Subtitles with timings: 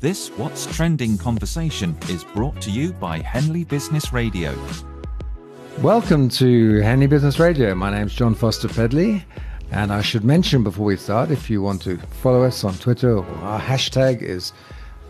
[0.00, 4.56] This What's Trending conversation is brought to you by Henley Business Radio.
[5.80, 7.74] Welcome to Henley Business Radio.
[7.74, 9.24] My name's Jon Foster-Pedley.
[9.72, 13.18] And I should mention before we start, if you want to follow us on Twitter,
[13.42, 14.52] our hashtag is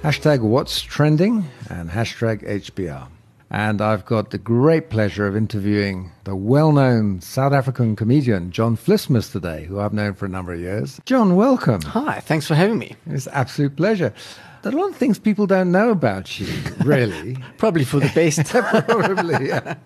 [0.02, 3.08] hashtag what's trending and hashtag HBR.
[3.50, 8.74] And I've got the great pleasure of interviewing the well known South African comedian John
[8.74, 10.98] Vlismas today, who I've known for a number of years.
[11.04, 11.82] John, welcome.
[11.82, 12.96] Hi, thanks for having me.
[13.06, 14.14] It's an absolute pleasure.
[14.62, 16.48] There are a lot of things people don't know about you,
[16.84, 17.36] really.
[17.58, 18.44] Probably for the best.
[18.86, 19.76] Probably, yeah.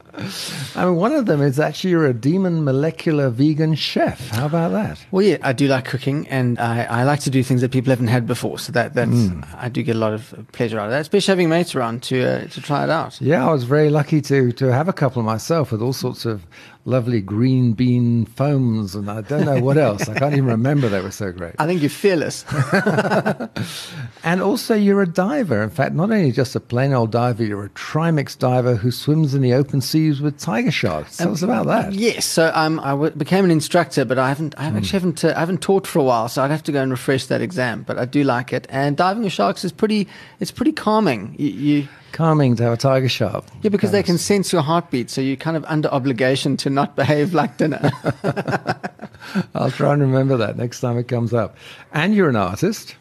[0.75, 4.29] I mean, one of them is actually you're a demon molecular vegan chef.
[4.31, 5.05] How about that?
[5.11, 7.91] Well, yeah, I do like cooking, and I, I like to do things that people
[7.91, 8.59] haven't had before.
[8.59, 9.47] So that that's mm.
[9.59, 12.23] I do get a lot of pleasure out of that, especially having mates around to
[12.23, 13.21] uh, to try it out.
[13.21, 16.47] Yeah, I was very lucky to to have a couple myself with all sorts of
[16.85, 20.09] lovely green bean foams, and I don't know what else.
[20.09, 20.89] I can't even remember.
[20.89, 21.55] They were so great.
[21.59, 22.45] I think you're fearless.
[24.25, 25.63] and also, you're a diver.
[25.63, 29.35] In fact, not only just a plain old diver, you're a trimix diver who swims
[29.35, 31.17] in the open seas with tiger sharks.
[31.17, 31.93] Tell um, us about that.
[31.93, 34.55] Yes, so um, I w- became an instructor, but I haven't.
[34.59, 34.77] I mm.
[34.77, 35.25] actually haven't.
[35.25, 37.41] Uh, I haven't taught for a while, so I'd have to go and refresh that
[37.41, 37.85] exam.
[37.85, 40.09] But I do like it, and diving with sharks is pretty.
[40.41, 41.37] It's pretty calming.
[41.39, 43.45] you, you calming to have a tiger shark.
[43.63, 46.97] Yeah, because they can sense your heartbeat, so you're kind of under obligation to not
[46.97, 47.91] behave like dinner.
[49.55, 51.57] I'll try and remember that next time it comes up.
[51.93, 52.97] And you're an artist.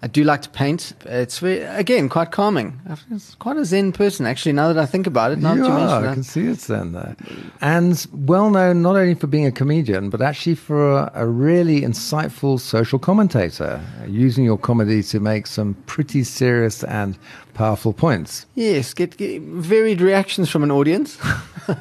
[0.00, 0.92] I do like to paint.
[1.06, 2.80] It's again quite calming.
[3.10, 4.52] It's quite a zen person, actually.
[4.52, 6.66] Now that I think about it, now you that you are, I can see it's
[6.66, 7.16] zen there,
[7.60, 11.80] and well known not only for being a comedian, but actually for a, a really
[11.80, 17.18] insightful social commentator, using your comedy to make some pretty serious and
[17.54, 18.46] powerful points.
[18.54, 21.16] Yes, get, get varied reactions from an audience.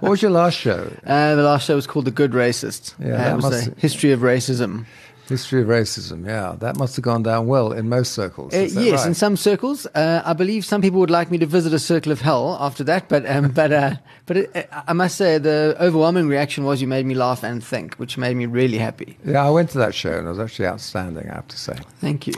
[0.00, 0.90] what was your last show?
[1.06, 2.94] Uh, the last show was called The Good Racist.
[2.98, 4.86] Yeah, uh, it was a history of racism.
[5.28, 6.54] History of racism, yeah.
[6.58, 8.52] That must have gone down well in most circles.
[8.52, 9.06] Uh, yes, right?
[9.06, 9.86] in some circles.
[9.94, 12.84] Uh, I believe some people would like me to visit a circle of hell after
[12.84, 16.82] that, but um, but uh, but it, uh, I must say the overwhelming reaction was
[16.82, 19.16] you made me laugh and think, which made me really happy.
[19.24, 21.78] Yeah, I went to that show and it was actually outstanding, I have to say.
[22.00, 22.34] Thank you.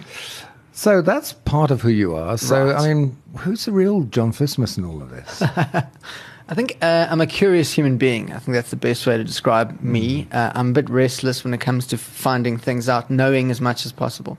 [0.72, 2.36] So that's part of who you are.
[2.36, 2.76] So, right.
[2.76, 5.42] I mean, who's the real John Vlismas in all of this?
[6.48, 8.32] I think uh, I'm a curious human being.
[8.32, 10.22] I think that's the best way to describe me.
[10.22, 10.36] Hmm.
[10.36, 13.84] Uh, I'm a bit restless when it comes to finding things out, knowing as much
[13.84, 14.38] as possible.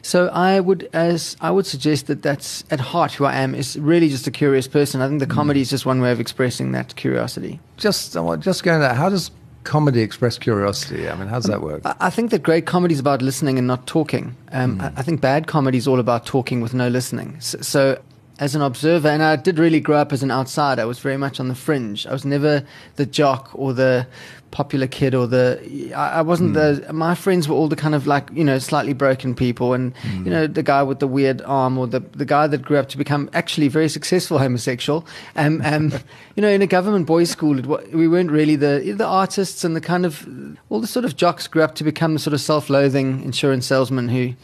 [0.00, 3.78] So I would, as I would suggest that that's at heart who I am is
[3.78, 5.02] really just a curious person.
[5.02, 5.32] I think the hmm.
[5.32, 7.60] comedy is just one way of expressing that curiosity.
[7.76, 8.94] Just, just going there.
[8.94, 9.30] How does
[9.64, 11.08] comedy express curiosity?
[11.08, 11.82] I mean, how does that work?
[11.84, 14.36] I think that great comedy is about listening and not talking.
[14.52, 14.92] Um, mm.
[14.96, 17.40] I think bad comedy is all about talking with no listening.
[17.40, 18.02] So, so,
[18.42, 20.82] as an observer, and I did really grow up as an outsider.
[20.82, 22.08] I was very much on the fringe.
[22.08, 22.64] I was never
[22.96, 24.08] the jock or the
[24.52, 26.86] popular kid or the I, wasn't mm.
[26.86, 29.94] the my friends were all the kind of like you know slightly broken people and
[29.96, 30.24] mm.
[30.24, 32.88] you know the guy with the weird arm or the the guy that grew up
[32.90, 35.04] to become actually very successful homosexual
[35.36, 35.90] um, um
[36.36, 39.74] you know in a government boys school it, we weren't really the the artists and
[39.74, 40.28] the kind of
[40.68, 44.08] all the sort of jocks grew up to become the sort of self-loathing insurance salesman
[44.08, 44.34] who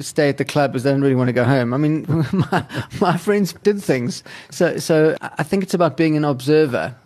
[0.00, 1.72] stay at the club because they don't really want to go home.
[1.72, 2.66] I mean, my,
[3.00, 4.24] my friends did things.
[4.50, 6.96] So, so I think it's about being an observer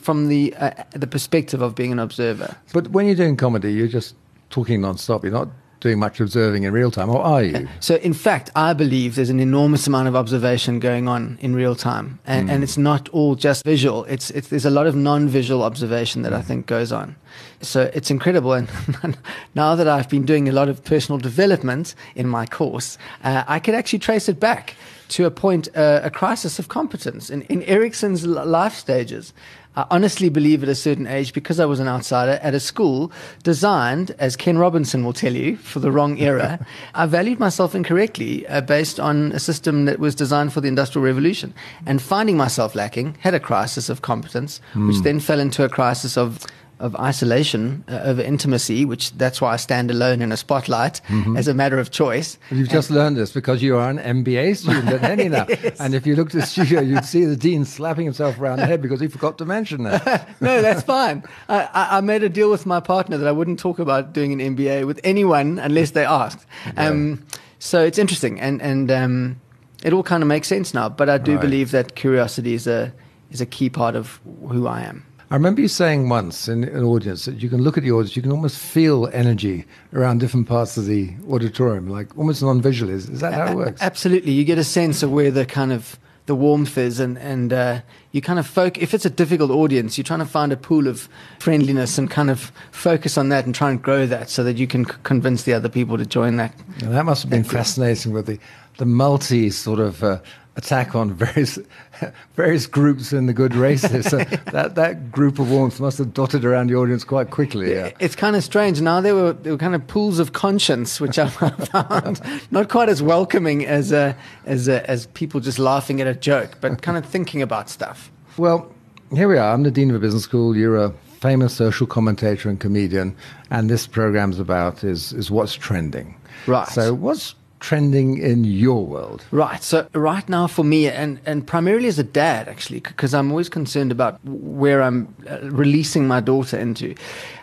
[0.00, 2.56] from the uh, the perspective of being an observer.
[2.72, 4.14] But when you're doing comedy, you're just
[4.50, 5.24] talking non-stop.
[5.24, 5.48] You're not
[5.80, 7.68] doing much observing in real time, or are you?
[7.80, 11.74] So, in fact, I believe there's an enormous amount of observation going on in real
[11.74, 12.52] time, and, mm.
[12.52, 14.04] and it's not all just visual.
[14.04, 16.36] It's, it's there's a lot of non-visual observation that mm.
[16.36, 17.16] I think goes on.
[17.62, 18.68] So it's incredible, and
[19.54, 23.58] now that I've been doing a lot of personal development in my course, uh, I
[23.58, 24.76] could actually trace it back
[25.10, 29.32] to a point, uh, a crisis of competence in, in Erikson's life stages.
[29.76, 33.12] I honestly believe at a certain age, because I was an outsider at a school
[33.44, 38.46] designed, as Ken Robinson will tell you, for the wrong era, I valued myself incorrectly
[38.48, 41.54] uh, based on a system that was designed for the Industrial Revolution.
[41.86, 44.88] And finding myself lacking, had a crisis of competence, mm.
[44.88, 45.02] which hmm.
[45.02, 46.44] then fell into a crisis of
[46.80, 51.36] of isolation uh, over intimacy, which that's why I stand alone in a spotlight mm-hmm.
[51.36, 52.38] as a matter of choice.
[52.50, 55.46] You've and just learned this because you are an MBA student at Henley now.
[55.48, 55.78] yes.
[55.78, 58.66] And if you looked at the studio, you'd see the dean slapping himself around the
[58.66, 60.28] head because he forgot to mention that.
[60.40, 61.22] no, that's fine.
[61.48, 61.68] I,
[61.98, 64.86] I, made a deal with my partner that I wouldn't talk about doing an MBA
[64.86, 66.46] with anyone unless they asked.
[66.74, 66.88] Yeah.
[66.88, 67.26] Um,
[67.58, 69.40] so it's interesting, and and um,
[69.84, 70.88] it all kind of makes sense now.
[70.88, 71.40] But I do right.
[71.40, 72.92] believe that curiosity is a
[73.30, 74.18] is a key part of
[74.48, 75.04] who I am.
[75.32, 78.16] I remember you saying once in an audience that you can look at the audience,
[78.16, 82.90] you can almost feel energy around different parts of the auditorium, like almost non-visual.
[82.90, 83.80] Is, is that how it works?
[83.80, 84.32] Absolutely.
[84.32, 87.80] You get a sense of where the kind of the warmth is, and and uh,
[88.12, 90.86] you kind of folk if it's a difficult audience you're trying to find a pool
[90.86, 94.56] of friendliness and kind of focus on that and try and grow that so that
[94.56, 98.12] you can c- convince the other people to join that that must have been fascinating
[98.12, 98.38] with the
[98.78, 100.18] the multi sort of uh,
[100.56, 101.58] attack on various
[102.34, 104.10] various groups in the Good Racist.
[104.10, 104.18] So
[104.52, 107.72] that that group of warmth must have dotted around the audience quite quickly.
[107.72, 107.92] Yeah.
[108.00, 108.80] It's kind of strange.
[108.80, 112.20] Now there were there were kind of pools of conscience, which I found
[112.50, 114.14] not quite as welcoming as uh,
[114.46, 118.10] as uh, as people just laughing at a joke, but kind of thinking about stuff.
[118.36, 118.72] Well,
[119.14, 119.52] here we are.
[119.52, 120.56] I'm the dean of a business school.
[120.56, 123.14] You're a famous social commentator and comedian,
[123.50, 126.16] and this program's about is is what's trending.
[126.46, 126.68] Right.
[126.68, 129.24] So what's trending in your world?
[129.30, 129.62] Right.
[129.62, 133.48] So right now for me, and, and primarily as a dad, actually, because I'm always
[133.48, 136.94] concerned about where I'm uh, releasing my daughter into.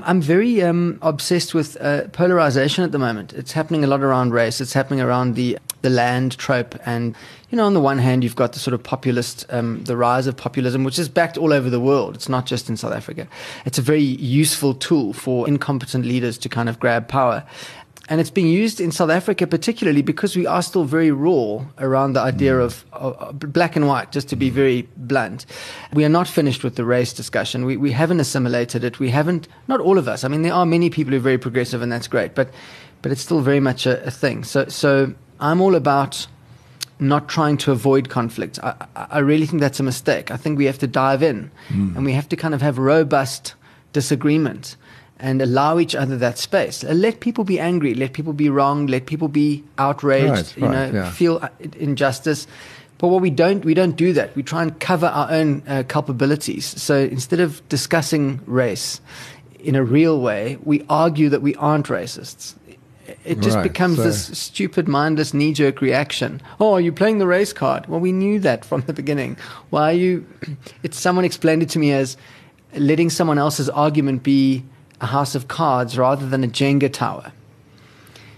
[0.02, 3.34] I'm very um, obsessed with uh, polarization at the moment.
[3.34, 4.60] It's happening a lot around race.
[4.60, 7.16] It's happening around the the land trope and
[7.50, 10.28] you know on the one hand you've got the sort of populist um, the rise
[10.28, 13.28] of populism which is backed all over the world it's not just in south africa
[13.66, 17.44] it's a very useful tool for incompetent leaders to kind of grab power
[18.10, 22.14] and it's being used in South Africa particularly because we are still very raw around
[22.14, 22.64] the idea mm.
[22.64, 25.46] of, of, black and white, just to be very blunt.
[25.94, 27.66] We are not finished with the race discussion.
[27.66, 29.00] We, we haven't assimilated it.
[29.00, 30.24] We haven't, not all of us.
[30.24, 32.50] I mean, there are many people who are very progressive, and that's great, but,
[33.02, 34.44] but it's still very much a, a thing.
[34.44, 36.28] So, so I'm all about
[37.00, 38.60] not trying to avoid conflict.
[38.64, 40.32] I, I really think that's a mistake.
[40.32, 41.96] I think we have to dive in mm.
[41.96, 43.54] and we have to kind of have robust
[43.94, 44.76] disagreement
[45.20, 46.84] and allow each other that space.
[46.84, 50.72] Let people be angry, let people be wrong, let people be outraged, right, you right,
[50.72, 51.12] know, yeah.
[51.12, 51.50] feel uh,
[51.80, 52.48] injustice.
[53.00, 54.36] But what we don't, we don't do that.
[54.36, 56.64] We try and cover our own uh, culpabilities.
[56.64, 59.02] So instead of discussing race
[59.60, 62.56] in a real way, we argue that we aren't racists.
[63.24, 64.04] It just right, becomes so.
[64.04, 66.42] this stupid, mindless, knee-jerk reaction.
[66.60, 67.88] Oh, are you playing the race card?
[67.88, 69.38] Well, we knew that from the beginning.
[69.70, 70.26] Why are you?
[70.84, 72.18] It's someone explained it to me as
[72.76, 74.64] letting someone else's argument be
[75.02, 77.32] a house of cards rather than a Jenga tower.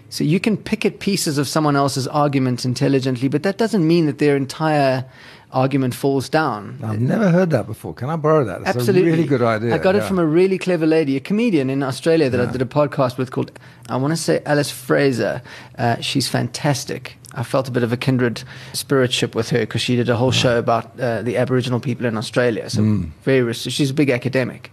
[0.10, 4.08] So you can pick at pieces of someone else's argument intelligently, but that doesn't mean
[4.08, 5.06] that their entire
[5.52, 6.80] argument falls down.
[6.84, 7.94] I've never heard that before.
[7.94, 8.62] Can I borrow that?
[8.62, 9.10] It's Absolutely.
[9.10, 9.74] a really good idea.
[9.74, 10.02] I got yeah.
[10.02, 12.50] it from a really clever lady, a comedian in Australia that yeah.
[12.50, 13.52] I did a podcast with called,
[13.88, 15.42] I want to say Alice Fraser.
[15.78, 17.16] Uh, she's fantastic.
[17.34, 20.32] I felt a bit of a kindred spiritship with her because she did a whole
[20.32, 22.70] show about uh, the Aboriginal people in Australia.
[22.70, 23.12] So mm.
[23.24, 24.72] very, she's a big academic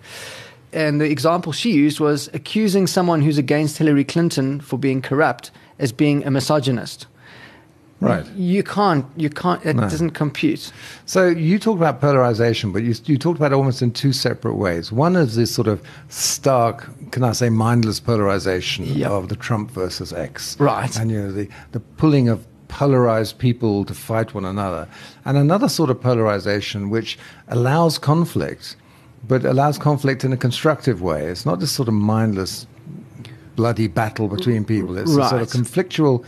[0.73, 5.51] and the example she used was accusing someone who's against Hillary Clinton for being corrupt
[5.79, 7.07] as being a misogynist.
[8.01, 8.27] Right.
[8.33, 9.07] You can't.
[9.17, 9.65] You can't.
[9.65, 9.83] It no.
[9.83, 10.71] doesn't compute.
[11.07, 14.57] So you talk about polarization, but you you talked about it almost in two separate
[14.57, 14.93] ways.
[14.93, 19.11] One is this sort of stark, can I say, mindless polarization yep.
[19.11, 20.61] of the Trump versus X.
[20.61, 20.95] Right.
[20.99, 24.87] And you know the the pulling of polarized people to fight one another,
[25.25, 28.77] and another sort of polarization which allows conflict
[29.29, 31.27] but allows conflict in a constructive way.
[31.27, 32.67] It's not this sort of mindless,
[33.57, 34.99] bloody battle between people.
[34.99, 35.31] It's right.
[35.31, 36.25] sort of conflictual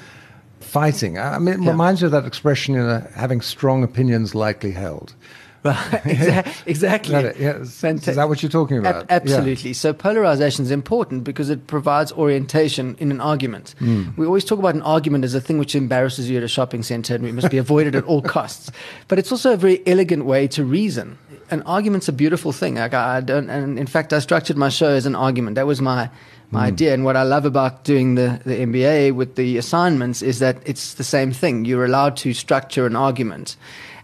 [0.60, 1.18] fighting.
[1.18, 1.70] I mean, it yeah.
[1.70, 5.14] reminds me of that expression, you know, having strong opinions likely held.
[5.64, 7.14] Right, exactly.
[7.16, 9.04] Is that, is that what you're talking about?
[9.04, 9.70] A- absolutely.
[9.70, 9.74] Yeah.
[9.74, 13.74] So polarization is important because it provides orientation in an argument.
[13.80, 14.16] Mm.
[14.16, 16.82] We always talk about an argument as a thing which embarrasses you at a shopping
[16.82, 18.70] center and it must be avoided at all costs.
[19.08, 21.18] But it's also a very elegant way to reason
[21.50, 22.76] an argument's a beautiful thing.
[22.76, 25.54] Like I don't, and in fact, I structured my show as an argument.
[25.56, 26.10] That was my
[26.50, 26.72] my mm.
[26.72, 26.94] idea.
[26.94, 30.94] And what I love about doing the the MBA with the assignments is that it's
[30.94, 31.64] the same thing.
[31.64, 33.56] You're allowed to structure an argument,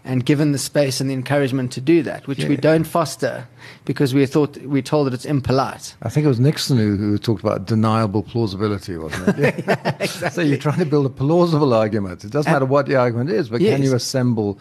[0.05, 2.47] and given the space and the encouragement to do that, which yeah.
[2.47, 3.47] we don't foster
[3.83, 5.95] because we thought we told that it's impolite.
[6.03, 9.63] I think it was Nixon who, who talked about deniable plausibility, wasn't it?
[9.67, 10.29] yeah, exactly.
[10.29, 12.23] So you're trying to build a plausible argument.
[12.23, 13.75] It doesn't matter what the argument is, but yes.
[13.75, 14.59] can you assemble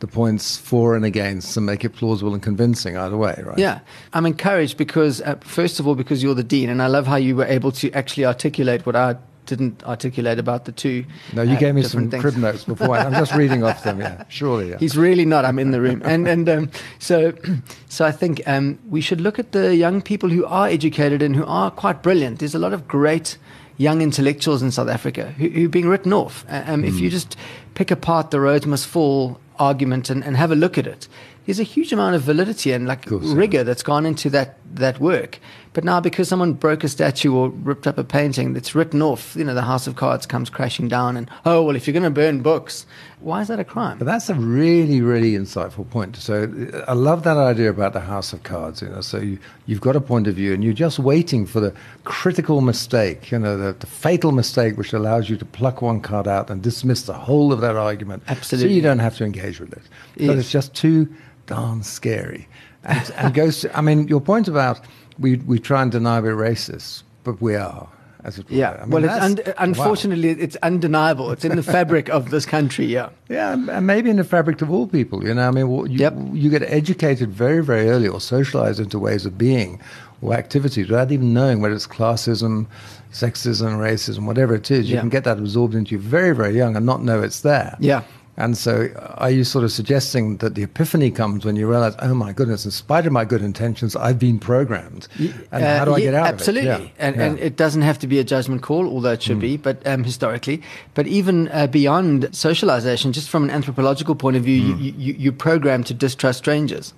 [0.00, 3.58] the points for and against and make it plausible and convincing either way, right?
[3.58, 3.80] Yeah.
[4.12, 7.16] I'm encouraged because, uh, first of all, because you're the dean, and I love how
[7.16, 11.04] you were able to actually articulate what I didn't articulate about the two.
[11.32, 12.20] No, you uh, gave me some things.
[12.20, 12.96] crib notes before.
[12.96, 14.00] I'm just reading off them.
[14.00, 14.70] Yeah, surely.
[14.70, 14.78] Yeah.
[14.78, 15.44] He's really not.
[15.44, 17.32] I'm in the room, and and um, so
[17.88, 21.34] so I think um, we should look at the young people who are educated and
[21.34, 22.40] who are quite brilliant.
[22.40, 23.38] There's a lot of great
[23.78, 26.44] young intellectuals in South Africa who, who are being written off.
[26.48, 26.88] Um, mm.
[26.88, 27.14] If you hmm.
[27.14, 27.36] just
[27.74, 31.08] pick apart the Rhodes Must Fall argument and, and have a look at it,
[31.46, 33.62] there's a huge amount of validity and like course, rigor yeah.
[33.62, 35.38] that's gone into that that work.
[35.76, 39.36] But now, because someone broke a statue or ripped up a painting that's written off,
[39.36, 41.18] you know, the House of Cards comes crashing down.
[41.18, 42.86] And oh well, if you're going to burn books,
[43.20, 43.98] why is that a crime?
[43.98, 46.16] But that's a really, really insightful point.
[46.16, 46.50] So
[46.88, 48.80] I love that idea about the House of Cards.
[48.80, 51.60] You know, so you, you've got a point of view, and you're just waiting for
[51.60, 56.00] the critical mistake, you know, the, the fatal mistake which allows you to pluck one
[56.00, 58.22] card out and dismiss the whole of that argument.
[58.28, 58.70] Absolutely.
[58.70, 59.82] So you don't have to engage with it.
[60.16, 60.28] Yes.
[60.28, 61.06] But it's just too
[61.44, 62.48] darn scary.
[62.84, 64.80] And, and goes to, I mean, your point about
[65.18, 67.88] we, we try and deny we're racist, but we are.
[68.24, 68.56] As it were.
[68.56, 68.72] Yeah.
[68.72, 69.14] I mean, well, it's
[69.46, 71.30] un- unfortunately it's undeniable.
[71.30, 72.84] It's in the fabric of this country.
[72.86, 73.10] Yeah.
[73.28, 75.24] Yeah, and maybe in the fabric of all people.
[75.24, 76.14] You know, I mean, well, you, Yep.
[76.32, 79.80] you get educated very, very early or socialized into ways of being
[80.22, 82.66] or activities without even knowing whether it's classism,
[83.12, 84.88] sexism, racism, whatever it is.
[84.88, 85.00] You Yeah.
[85.02, 87.76] can get that absorbed into you very, very young and not know it's there.
[87.78, 88.02] Yeah.
[88.38, 92.14] And so, are you sort of suggesting that the epiphany comes when you realize, oh
[92.14, 95.08] my goodness, in spite of my good intentions, I've been programmed?
[95.18, 96.68] And Uh, how do I yeah, get out absolutely.
[96.70, 96.84] of it?
[96.84, 97.22] Yeah, And, yeah.
[97.24, 100.04] and it doesn't have to be a judgment call, although it should be, but um,
[100.04, 100.60] historically.
[100.92, 105.32] But even uh, beyond socialization, just from an anthropological point of view, you, you, you're
[105.32, 106.92] programmed to distrust strangers.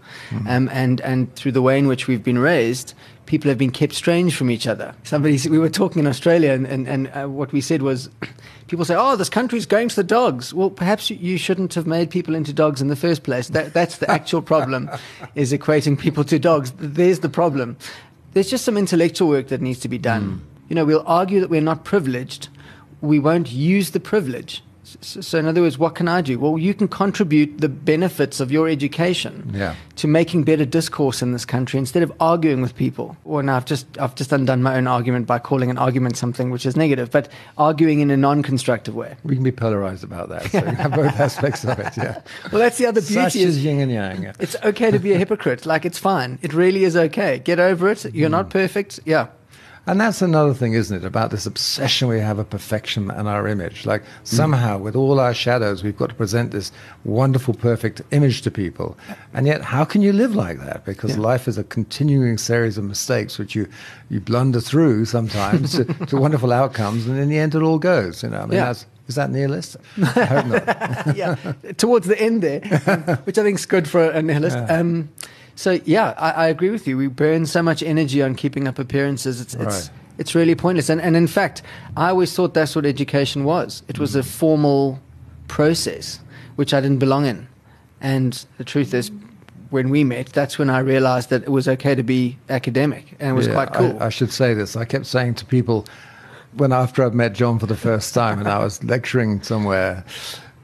[0.48, 2.94] Um, and, and through the way in which we've been raised,
[3.28, 4.94] people have been kept strange from each other.
[5.04, 8.08] Somebody, we were talking in Australia, and, and, and uh, what we said was,
[8.68, 10.54] people say, oh, this country's going to the dogs.
[10.54, 13.48] Well, perhaps you, you shouldn't have made people into dogs in the first place.
[13.50, 14.90] That, that's the actual problem,
[15.34, 16.72] is equating people to dogs.
[16.78, 17.76] There's the problem.
[18.32, 20.42] There's just some intellectual work that needs to be done.
[20.68, 22.48] You know, we'll argue that we're not privileged.
[23.02, 24.62] We won't use the privilege.
[25.00, 26.38] So, in other words, what can I do?
[26.38, 29.74] Well, you can contribute the benefits of your education Yeah.
[29.96, 33.16] to making better discourse in this country instead of arguing with people.
[33.24, 36.50] Well, now I've just I've just undone my own argument by calling an argument something
[36.50, 39.16] which is negative, but arguing in a non-constructive way.
[39.24, 40.50] we can be polarized about that.
[40.50, 42.20] So you have both aspects of it, yeah.
[42.52, 43.14] Well, that's the other beauty.
[43.14, 44.34] Such is is yin and yang.
[44.38, 45.66] it's okay to be a hypocrite.
[45.66, 46.38] Like it's fine.
[46.42, 47.38] It really is okay.
[47.38, 48.04] Get over it.
[48.14, 48.32] You're hmm.
[48.32, 49.00] not perfect.
[49.04, 49.28] Yeah.
[49.88, 53.48] And that's another thing, isn't it, about this obsession we have of perfection and our
[53.48, 53.86] image.
[53.86, 56.70] Like somehow, with all our shadows, we've got to present this
[57.04, 58.96] wonderful, perfect image to people.
[59.32, 60.84] And yet, how can you live like that?
[60.84, 61.22] Because Yeah.
[61.22, 63.66] life is a continuing series of mistakes which you,
[64.10, 68.22] you blunder through sometimes to, to wonderful outcomes, and in the end, it all goes.
[68.22, 68.66] You know, I mean, Yeah.
[68.66, 69.78] that's, is that nihilist?
[70.02, 71.16] I hope not.
[71.16, 71.34] yeah,
[71.78, 74.58] towards the end there, um, which I think is good for a nihilist.
[74.70, 75.08] Um,
[75.58, 76.96] so yeah, I, I agree with you.
[76.96, 79.40] We burn so much energy on keeping up appearances.
[79.40, 79.90] It's it's Right.
[80.18, 80.88] it's really pointless.
[80.88, 81.62] And and in fact,
[81.96, 83.82] I always thought that's what education was.
[83.88, 85.00] It was a formal
[85.48, 86.20] process
[86.56, 87.48] which I didn't belong in.
[88.00, 89.10] And the truth is.
[89.70, 93.28] When we met, that's when I realized that it was okay to be academic, and
[93.28, 93.98] it was Yeah, quite cool.
[94.00, 94.76] I, I should say this.
[94.76, 95.84] I kept saying to people
[96.56, 100.04] when after I'd met John for the first time and I was lecturing somewhere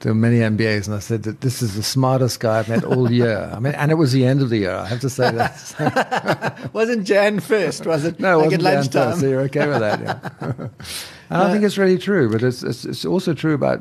[0.05, 3.11] to many MBAs and I said that this is the smartest guy I've met all
[3.11, 3.51] year.
[3.55, 4.75] I mean, and it was the end of the year.
[4.75, 6.71] I have to say that.
[6.75, 8.21] Wasn't Jan first, was it?
[8.21, 9.19] no, it wasn't the answer, lunchtime.
[9.19, 10.01] so you're okay with that.
[10.03, 10.29] Yeah.
[11.31, 13.81] and I think it's really true, but it's, it's, it's also true about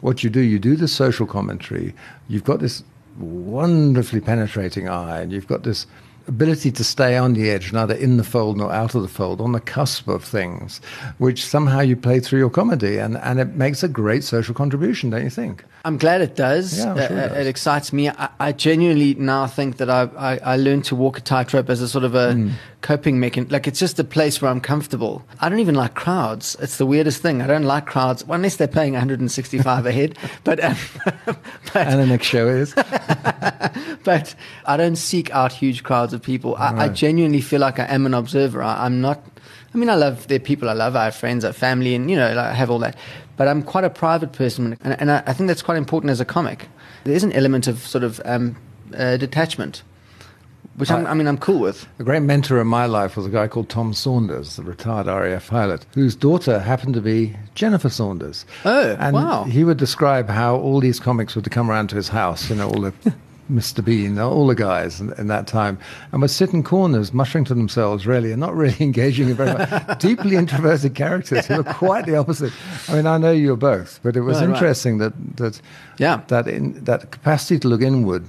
[0.00, 0.38] what you do.
[0.38, 1.92] You do the social commentary.
[2.28, 2.84] You've got this
[3.18, 5.88] wonderfully penetrating eye, and you've got this
[6.26, 9.40] ability to stay on the edge, neither in the fold nor out of the fold,
[9.40, 10.80] on the cusp of things,
[11.18, 15.10] which somehow you play through your comedy, and, and it makes a great social contribution,
[15.10, 15.64] don't you think?
[15.84, 16.78] I'm glad it does.
[16.78, 17.46] Yeah, Uh, sure it uh, does.
[17.46, 18.08] excites me.
[18.08, 21.82] I, I genuinely now think that I, I, I learned to walk a tightrope as
[21.82, 22.50] a sort of a Hmm.
[22.84, 23.50] Coping mechanism.
[23.50, 25.24] Like it's just a place where I'm comfortable.
[25.40, 26.54] I don't even like crowds.
[26.60, 27.40] It's the weirdest thing.
[27.40, 30.18] I don't like crowds well, unless they're paying 165 a head.
[30.44, 30.76] But um,
[31.24, 32.74] but And the next show is
[34.04, 34.34] but
[34.66, 36.54] I don't seek out huge crowds of people.
[36.56, 38.62] I, I genuinely feel like I am an observer.
[38.62, 39.24] I, I'm not.
[39.74, 40.94] I mean, I love the people I love.
[40.94, 42.96] I have friends, I have family, and you know, I have all that.
[43.38, 46.20] But I'm quite a private person, and, and I, I think that's quite important as
[46.20, 46.68] a comic.
[47.04, 48.56] There is an element of sort of um,
[48.96, 49.82] uh, detachment,
[50.76, 51.86] which I'm, I- I mean, I'm cool with.
[51.98, 55.48] A great mentor in my life was a guy called Tom Saunders, the retired RAF
[55.50, 58.44] pilot, whose daughter happened to be Jennifer Saunders.
[58.64, 59.44] Oh, and wow.
[59.44, 62.68] He would describe how all these comics would come around to his house, you know,
[62.68, 62.92] all the
[63.52, 63.84] Mr.
[63.84, 65.78] Bean, all the guys in, in that time,
[66.12, 69.52] and would sit in corners, muttering to themselves, really, and not really engaging in very
[69.52, 69.98] much.
[70.00, 72.54] Deeply introverted characters who were quite the opposite.
[72.88, 74.54] I mean, I know you're both, but it was Right, right.
[74.54, 75.60] interesting that that
[75.98, 76.22] Yeah.
[76.28, 78.24] that in, that capacity to look inward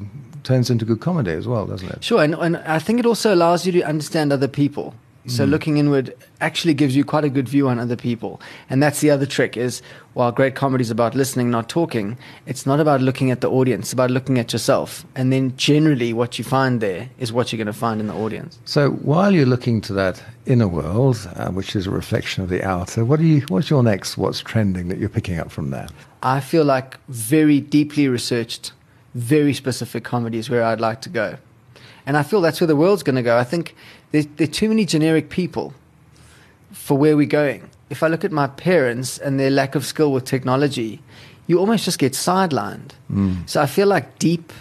[0.45, 2.03] turns into good comedy as well, doesn't it?
[2.03, 4.93] Sure, and, and I think it also allows you to understand other people.
[5.27, 8.39] So looking inward actually gives you quite a good view on other people.
[8.69, 9.81] And that's the other trick is
[10.13, 13.87] while great comedy is about listening, not talking, it's not about looking at the audience,
[13.87, 15.03] it's about looking at yourself.
[15.15, 18.13] And then generally what you find there is what you're going to find in the
[18.13, 18.59] audience.
[18.65, 22.63] So while you're looking to that inner world, uh, which is a reflection of the
[22.63, 23.41] outer, what do you?
[23.47, 24.19] What's your next?
[24.19, 25.87] What's trending that you're picking up from there?
[26.21, 28.73] I feel like very deeply researched,
[29.15, 31.37] very specific comedies where I'd like to go.
[32.05, 33.37] And I feel that's where the world's going to go.
[33.37, 33.75] I think
[34.11, 35.73] there's, there are too many generic people
[36.71, 37.69] for where we're going.
[37.89, 41.01] If I look at my parents and their lack of skill with technology,
[41.47, 42.91] you almost just get sidelined.
[43.11, 43.49] Mm.
[43.49, 44.51] So I feel like deep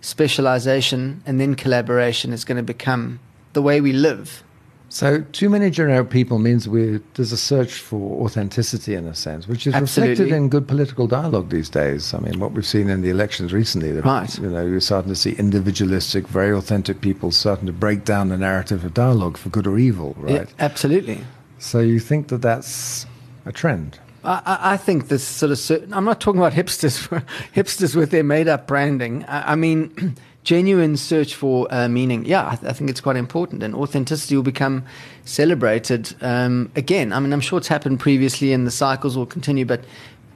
[0.00, 3.18] specialization and then collaboration is going to become
[3.54, 4.44] the way we live.
[4.90, 9.46] So, too many generic people means we there's a search for authenticity in a sense,
[9.46, 10.12] which is Absolutely.
[10.14, 12.14] reflected in good political dialogue these days.
[12.14, 14.38] I mean, what we've seen in the elections recently, that, Right.
[14.38, 18.38] You know, you're starting to see individualistic, very authentic people starting to break down the
[18.38, 20.32] narrative of dialogue for good or evil, right?
[20.32, 21.20] Yeah, absolutely.
[21.58, 23.04] So, you think that that's
[23.44, 23.98] a trend?
[24.24, 25.58] I, I- think this sort of.
[25.58, 27.08] cer- I'm not talking about hipsters,
[27.54, 29.24] hipsters with their made-up branding.
[29.26, 30.16] I, I mean,
[30.48, 32.24] genuine search for uh, meaning.
[32.24, 34.82] Yeah, I, th- I think it's quite important, and authenticity will become
[35.26, 37.12] celebrated um, again.
[37.12, 39.66] I mean, I'm sure it's happened previously, and the cycles will continue.
[39.66, 39.84] But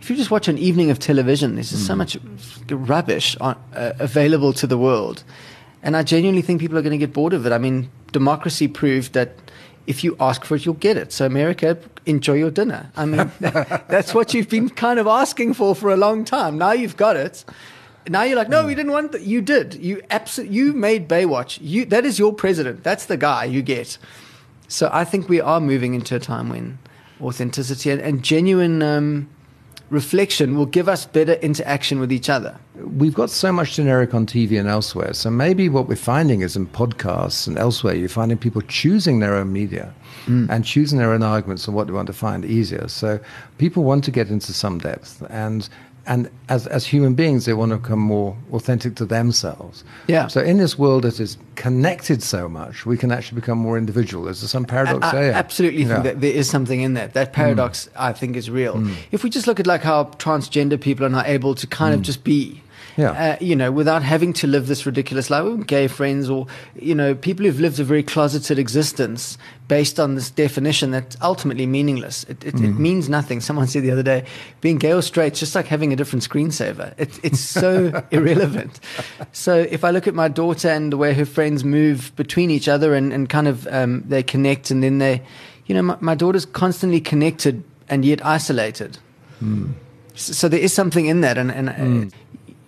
[0.03, 2.19] if you just watch an evening of television, there's just so much
[2.69, 5.25] rubbish on, uh, available to the world,
[5.83, 7.53] and I genuinely think people are going to get bored of it.
[7.53, 9.31] I mean, democracy proved that
[9.87, 11.11] if you ask for it, you'll get it.
[11.15, 12.93] So, America, enjoy your dinner.
[12.97, 16.59] I mean, that's what you've been kind of asking for for a long time.
[16.59, 17.47] Now you've got it.
[18.09, 19.23] Now you're like, no, we didn't want that.
[19.23, 19.75] You did.
[19.75, 20.57] You absolutely.
[20.57, 21.59] You made Baywatch.
[21.61, 22.83] You that is your president.
[22.83, 23.99] That's the guy you get.
[24.69, 26.79] So I think we are moving into a time when
[27.21, 29.29] authenticity and, and genuine um,
[29.91, 32.59] reflection will give us better interaction with each other.
[32.75, 35.13] We've got so much generic on TV and elsewhere.
[35.13, 39.35] So maybe what we're finding is in podcasts and elsewhere, you're finding people choosing their
[39.35, 39.95] own media
[40.27, 42.87] and choosing their own arguments and what they want to find easier.
[42.89, 43.19] So
[43.59, 45.23] people want to get into some depth.
[45.29, 45.69] And
[46.07, 49.85] and as, as human beings, they want to become more authentic to themselves.
[50.09, 50.27] Yeah.
[50.27, 54.29] So in this world that is connected so much, we can actually become more individual.
[54.29, 55.33] Is there some paradox I, I there?
[55.33, 55.89] absolutely Yeah.
[55.89, 57.15] think that there is something in that.
[57.15, 57.91] That paradox, mm.
[57.97, 58.75] I think, is real.
[58.75, 58.95] Mm.
[59.13, 62.01] If we just look at like how transgender people are now able to kind of
[62.01, 62.05] mm.
[62.05, 62.63] just be.
[62.97, 63.11] Yeah.
[63.11, 66.47] Uh, you know, without having to live this ridiculous life, gay friends or,
[66.79, 71.65] you know, people who've lived a very closeted existence based on this definition that's ultimately
[71.65, 72.25] meaningless.
[72.25, 73.41] It, it, it means nothing.
[73.41, 74.25] Someone said the other day,
[74.61, 76.93] being gay or straight is just like having a different screensaver.
[76.99, 78.81] It, it's so irrelevant.
[79.33, 82.69] So if I look at my daughter and the way her friends move between each
[82.69, 85.23] other and, and kind of um, they connect and then they,
[85.67, 88.99] you know, my, my daughter's constantly connected and yet isolated.
[90.15, 92.11] So, so there is something in that, and, and y-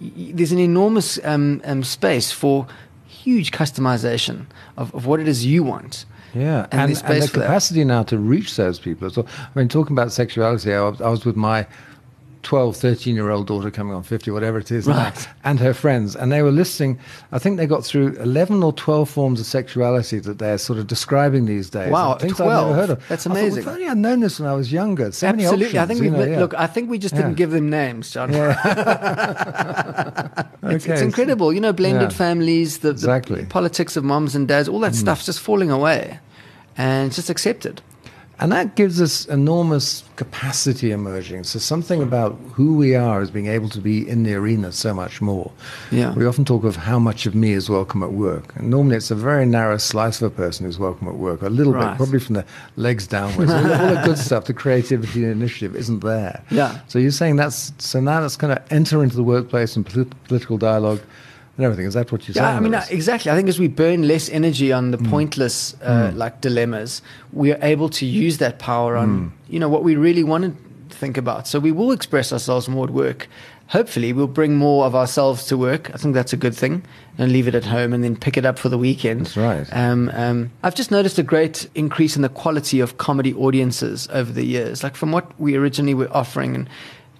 [0.01, 2.67] there's an enormous um, um, space for
[3.07, 4.47] huge customization
[4.77, 6.05] of, of what it is you want.
[6.35, 9.09] Yeah, And and, and the capacity now to reach those people.
[9.09, 11.67] So, I mean, talking about sexuality, I was, I was with my
[12.45, 15.29] 12, 13 year old daughter coming on 50, whatever it is, now, Right.
[15.43, 16.15] and her friends.
[16.15, 16.99] And they were listing,
[17.33, 20.87] I think they got through 11 or 12 forms of sexuality that they're sort of
[20.87, 21.91] describing these days.
[21.91, 22.69] Wow, And things I've 12?
[22.69, 23.09] never heard of.
[23.09, 23.47] That's amazing.
[23.47, 25.11] I thought, well, if only I'd known this when I was younger.
[25.13, 26.39] So Absolutely, I think we you know, yeah.
[26.41, 26.55] look.
[26.55, 27.23] I think we just Yeah.
[27.23, 28.31] didn't give them names, John.
[30.67, 32.17] It's, Okay, it's incredible, you know, blended Yeah.
[32.17, 33.43] families, the, Exactly.
[33.43, 33.49] Mm.
[33.51, 36.19] politics of moms and dads, all that stuff's just falling away,
[36.79, 37.83] and it's just accepted.
[38.41, 41.45] And that gives us enormous capacity emerging.
[41.45, 44.93] So something about who we are is being able to be in the arena so
[44.93, 45.53] much more.
[45.93, 46.13] Yeah.
[46.15, 48.55] We often talk of how much of me is welcome at work.
[48.57, 51.43] And normally it's a very narrow slice of a person who's welcome at work.
[51.43, 51.91] A little Right.
[51.93, 52.45] bit, probably from the
[52.77, 53.53] legs downwards.
[53.53, 56.43] all, the- all the good stuff, the creativity and initiative isn't there.
[56.51, 56.81] Yeah.
[56.89, 60.13] So you're saying that's, so now that's going to enter into the workplace and polit-
[60.25, 61.01] political dialogue
[61.57, 61.87] and everything.
[61.87, 62.57] Is that what you're Yeah, saying?
[62.57, 63.31] I mean, uh, exactly.
[63.31, 67.59] I think as we burn less energy on the pointless, uh, like dilemmas, we are
[67.63, 71.47] able to use that power on, you know, what we really want to think about.
[71.47, 73.29] So we will express ourselves more at work.
[73.69, 75.91] Hopefully, we'll bring more of ourselves to work.
[75.95, 76.83] I think that's a good thing,
[77.17, 79.23] and leave it at home, and then pick it up for the weekend.
[79.23, 79.67] That's right.
[79.73, 84.31] Um, um, I've just noticed a great increase in the quality of comedy audiences over
[84.31, 84.83] the years.
[84.83, 86.69] Like from what we originally were offering, and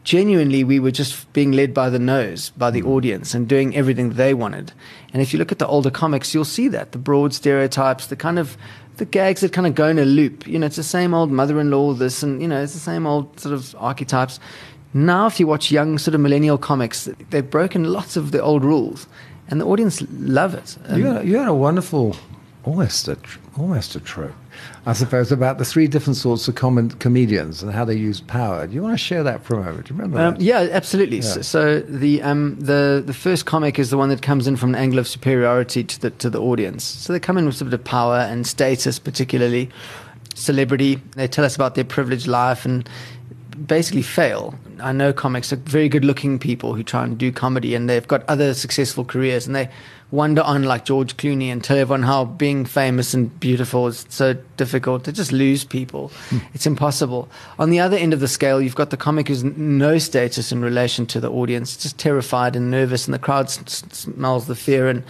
[0.05, 2.87] genuinely we were just being led by the nose, by the mm.
[2.87, 4.73] audience, and doing everything they wanted.
[5.13, 8.17] And if you look at the older comics, you'll see that the broad stereotypes, the
[8.17, 8.57] kind of
[8.97, 10.47] the gags that kind of go in a loop.
[10.47, 13.41] You know, it's the same old mother-in-law, this, and you know, it's the same old
[13.41, 14.39] sort of archetypes.
[14.93, 18.65] Now, if you watch young sort of millennial comics, they've broken lots of the old
[18.65, 19.09] rules,
[19.49, 20.77] and the audience love it.
[20.95, 22.15] You had, you had a wonderful,
[22.63, 23.19] almost a,
[23.59, 24.35] almost a trope,
[24.87, 28.67] I suppose, about the three different sorts of com- comedians and how they use power.
[28.67, 29.87] Do you want to share that for a moment?
[29.87, 30.41] Do you remember Um, that?
[30.43, 31.17] yeah, absolutely.
[31.19, 31.23] Yeah.
[31.23, 34.71] So, so the um, the the first comic is the one that comes in from
[34.71, 36.85] an angle of superiority to the to the audience.
[36.85, 39.71] So they come in with a bit of power and status, particularly
[40.35, 41.01] celebrity.
[41.17, 42.89] They tell us about their privileged life and
[43.67, 44.55] basically fail.
[44.81, 48.07] I know comics are very good looking people who try and do comedy and they've
[48.07, 49.69] got other successful careers and they
[50.11, 54.35] wander on like George Clooney and tell everyone how being famous and beautiful is so
[54.57, 55.05] difficult.
[55.05, 56.09] They just lose people.
[56.29, 56.39] Hmm.
[56.55, 57.29] It's impossible.
[57.59, 60.63] On the other end of the scale, you've got the comic who's no status in
[60.63, 65.03] relation to the audience, just terrified and nervous, and the crowd smells the fear and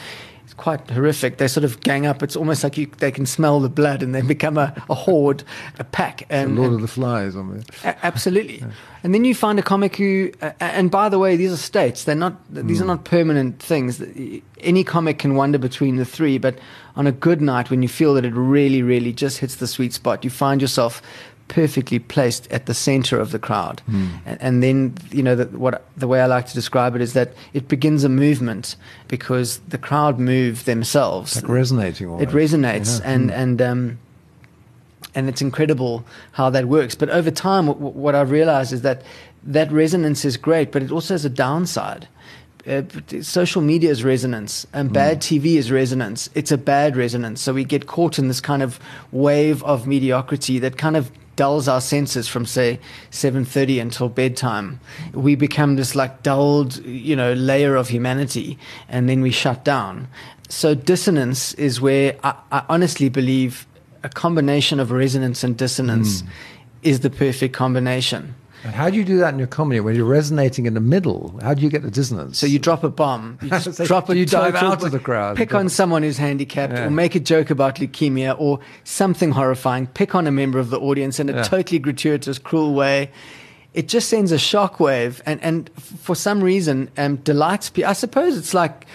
[0.57, 1.39] quite horrific.
[1.39, 2.23] They sort of gang up.
[2.23, 5.43] It's almost like you, they can smell the blood and they become a, a horde,
[5.79, 6.27] a pack.
[6.31, 7.63] And, Lord and of the Flies on me.
[7.85, 8.65] a- absolutely.
[9.03, 12.05] And then you find a comic who, uh, and by the way, these are states.
[12.05, 12.41] They're not.
[12.51, 14.03] These are not permanent things.
[14.61, 16.59] Any comic can wander between the three, but
[16.97, 19.93] on a good night, when you feel that it really, really just hits the sweet
[19.93, 21.03] spot, you find yourself
[21.49, 23.83] perfectly placed at the center of the crowd.
[23.87, 27.13] And, and then, you know, the, what the way I like to describe it is
[27.13, 28.77] that it begins a movement
[29.09, 31.37] because the crowd move themselves.
[31.37, 33.11] Like resonating It resonates, Yeah.
[33.13, 33.99] and and um,
[35.15, 36.95] and it's incredible how that works.
[36.95, 39.03] But over time, w- what I've realized is that
[39.45, 42.09] that resonance is great, but it also has a downside.
[42.67, 42.81] Uh,
[43.21, 46.31] social media is resonance, and bad TV is resonance.
[46.35, 48.81] It's a bad resonance, so we get caught in this kind of
[49.13, 52.79] wave of mediocrity that kind of dulls our senses from say
[53.11, 54.81] 7:30 until bedtime.
[55.13, 60.09] We become this like dulled, you know, layer of humanity, and then we shut down.
[60.49, 63.67] So dissonance is where I, I honestly believe
[64.03, 66.29] a combination of resonance and dissonance hmm.
[66.83, 68.35] is the perfect combination.
[68.65, 71.39] And how do you do that in your comedy when you're resonating in the middle?
[71.43, 72.39] How do you get the dissonance?
[72.39, 74.99] So you drop a bomb, you just So drop a you dive out of the
[74.99, 75.37] crowd.
[75.37, 76.87] pick on someone who's handicapped, Yeah.
[76.87, 79.87] or make a joke about leukemia, or something horrifying.
[79.89, 81.43] Pick on a member of the audience in a Yeah.
[81.43, 83.11] totally gratuitous, cruel way.
[83.75, 87.91] It just sends a shockwave, and and for some reason, um, delights people.
[87.91, 88.87] I suppose it's like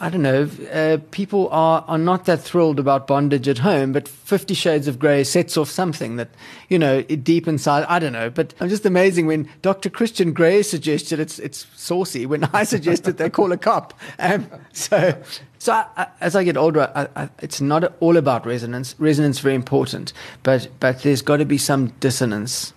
[0.00, 4.06] I don't know, uh, people are, are not that thrilled about bondage at home, but
[4.06, 6.28] Fifty Shades of Grey sets off something that,
[6.68, 8.30] you know, deep inside, I don't know.
[8.30, 9.90] But I'm just amazing when Dr.
[9.90, 12.26] Christian Grey suggested it's, it's saucy.
[12.26, 13.94] When I suggested they call a cop.
[14.18, 15.20] Um, so,
[15.58, 18.94] so I, I, as I get older, I, it's not all about resonance.
[18.98, 22.72] Resonance is very important, but, but there's got to be some dissonance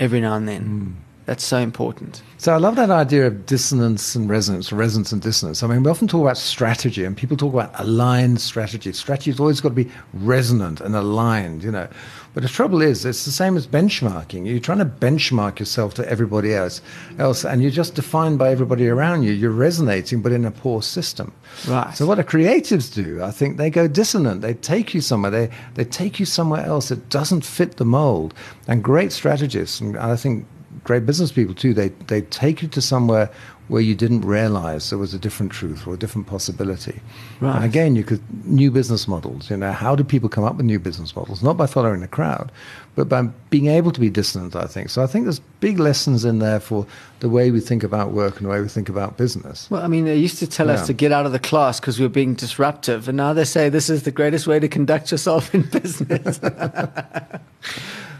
[0.00, 1.03] every now and then.
[1.26, 2.22] That's so important.
[2.36, 5.62] So I love that idea of dissonance and resonance, resonance and dissonance.
[5.62, 8.92] I mean, we often talk about strategy, and people talk about aligned strategy.
[8.92, 11.88] Strategy's always got to be resonant and aligned, you know.
[12.34, 14.46] But the trouble is, it's the same as benchmarking.
[14.46, 16.82] You're trying to benchmark yourself to everybody else,
[17.18, 19.32] else, and you're just defined by everybody around you.
[19.32, 21.32] You're resonating, but in a poor system.
[21.66, 21.96] Right.
[21.96, 24.42] So what the creatives do, I think, they go dissonant.
[24.42, 25.30] They take you somewhere.
[25.30, 28.34] They they take you somewhere else that doesn't fit the mold.
[28.68, 30.44] And great strategists, and I think
[30.84, 33.30] great business people too, they, they take you to somewhere
[33.68, 37.00] where you didn't realize there was a different truth or a different possibility.
[37.40, 37.56] Right.
[37.56, 40.66] And again, you could, new business models, you know, how do people come up with
[40.66, 41.42] new business models?
[41.42, 42.52] Not by following the crowd,
[42.94, 44.90] but by being able to be dissonant, I think.
[44.90, 46.86] So I think there's big lessons in there for
[47.20, 49.70] the way we think about work and the way we think about business.
[49.70, 50.74] Well, I mean, they used to tell Yeah.
[50.74, 53.44] us to get out of the class because we were being disruptive, and now they
[53.46, 56.38] say this is the greatest way to conduct yourself in business.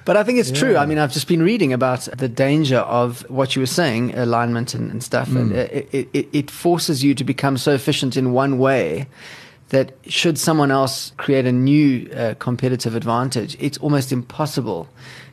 [0.04, 0.76] but I think it's true.
[0.76, 4.74] I mean, I've just been reading about the danger of what you were saying, alignment
[4.74, 5.28] and, and stuff.
[5.28, 5.56] And Mm.
[5.56, 9.06] it, it, it, it forces you to become so efficient in one way
[9.70, 14.86] that should someone else create a new uh, competitive advantage, it's almost impossible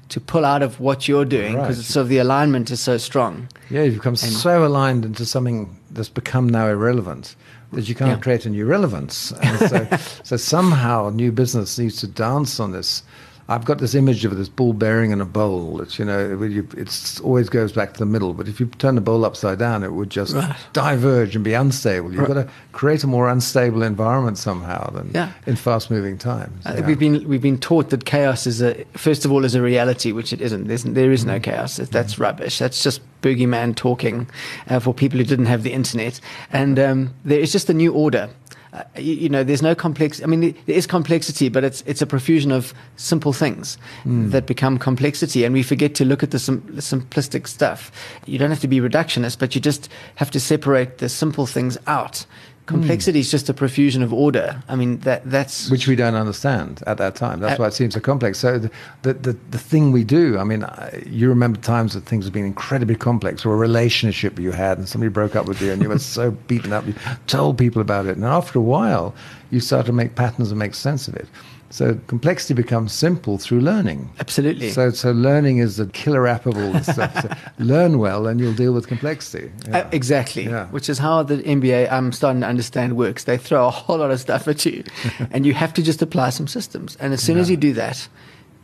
[0.10, 1.86] to pull out of what you're doing because Right.
[1.86, 3.48] sort of the alignment is so strong.
[3.70, 7.36] Yeah, you've become so aligned into something that's become now irrelevant
[7.74, 8.18] that you can't Yeah.
[8.18, 9.32] create a new relevance.
[9.42, 9.88] And so,
[10.24, 13.04] so somehow new business needs to dance on this.
[13.52, 15.82] I've got this image of this ball bearing in a bowl.
[15.82, 18.34] It's you know, it, it's always goes back to the middle.
[18.34, 20.56] But if you turn the bowl upside down, it would just Right.
[20.72, 22.12] diverge and be unstable.
[22.12, 22.28] You've Right.
[22.36, 25.32] got to create a more unstable environment somehow than Yeah.
[25.46, 26.66] in fast-moving times.
[26.66, 26.86] I Yeah.
[26.88, 30.14] we've been we've been taught that chaos is a first of all is a reality,
[30.14, 30.68] which it isn't.
[30.70, 31.52] There's, there is no Mm-hmm.
[31.52, 31.76] chaos.
[31.78, 32.58] That's rubbish.
[32.58, 34.28] That's just boogeyman talking
[34.70, 36.22] uh, for people who didn't have the internet.
[36.54, 38.30] And um, there is just a new order.
[38.74, 40.24] Uh, you, you know, there's no complex.
[40.24, 44.32] I mean, there is complexity, but it's it's a profusion of simple things Mm.
[44.32, 47.92] that become complexity, and we forget to look at the, sim- the simplistic stuff.
[48.26, 51.78] You don't have to be reductionist, but you just have to separate the simple things
[51.86, 52.26] out.
[52.72, 54.62] Complexity is just a profusion of order.
[54.68, 57.40] I mean, that that's which we don't understand at that time.
[57.40, 58.40] That's Uh, why it seems so complex.
[58.40, 58.72] So the,
[59.04, 60.66] the, the, the thing we do, I mean,
[61.06, 64.88] you remember times that things have been incredibly complex, or a relationship you had and
[64.88, 66.96] somebody broke up with you and you were so beaten up, you
[67.28, 68.16] told people about it.
[68.18, 69.14] And after a while,
[69.52, 71.28] you start to make patterns and make sense of it.
[71.72, 74.10] So complexity becomes simple through learning.
[74.20, 74.70] Absolutely.
[74.72, 77.22] So, so learning is the killer app of all this stuff.
[77.22, 77.30] So
[77.64, 79.52] learn well and you'll deal with complexity.
[79.72, 80.46] Uh, exactly.
[80.46, 80.68] Yeah.
[80.68, 83.24] Which is how the MBA, I'm starting to understand, works.
[83.24, 84.84] They throw a whole lot of stuff at you,
[85.32, 86.98] and you have to just apply some systems.
[86.98, 88.08] And as soon as you do that,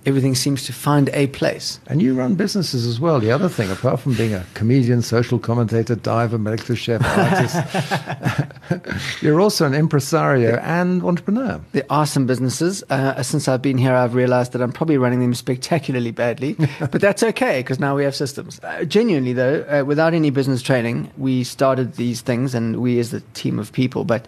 [0.07, 1.81] everything seems to find a place.
[1.87, 3.19] And you run businesses as well.
[3.19, 8.47] The other thing, apart from being a comedian, social commentator, diver, medical chef, artist,
[9.21, 11.59] You're also an impresario and entrepreneur.
[11.73, 12.83] There are some businesses.
[12.89, 17.01] Uh, since I've been here, I've realized that I'm probably running them spectacularly badly, but
[17.01, 18.61] that's okay because now we have systems.
[18.63, 23.13] Uh, genuinely, though, uh, without any business training, we started these things and we as
[23.13, 24.25] a team of people, but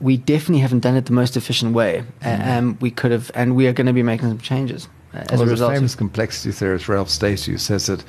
[0.00, 2.04] we definitely haven't done it the most efficient way.
[2.20, 2.46] Mm.
[2.46, 4.86] Um, we could have, and we are going to be making some changes.
[5.14, 5.74] As well, a result.
[5.74, 8.04] Famous complexity theorist Ralph Stacey who says that